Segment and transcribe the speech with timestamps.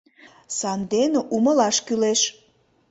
[0.59, 2.21] Сандене умылаш кӱлеш.